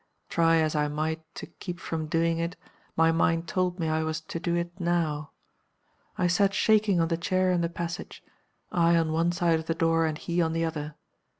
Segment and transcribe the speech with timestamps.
[0.29, 2.55] Try as I might to keep from doing it,
[2.95, 5.29] my mind told me I was to do it now.
[6.17, 8.23] I sat shaking on the chair in the passage;
[8.71, 10.95] I on one side of the door, and he on the other.